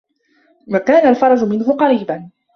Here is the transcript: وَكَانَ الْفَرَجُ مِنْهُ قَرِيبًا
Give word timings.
وَكَانَ 0.67 1.07
الْفَرَجُ 1.09 1.43
مِنْهُ 1.43 1.73
قَرِيبًا 1.77 2.29